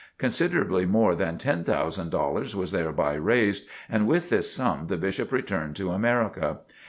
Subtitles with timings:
[0.17, 5.31] Considerably more than ten thousand dollars was thereby raised, and with this sum the Bishop
[5.31, 6.61] returned to America.